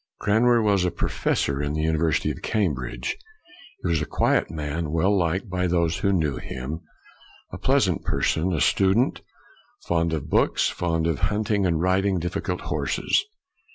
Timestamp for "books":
10.27-10.69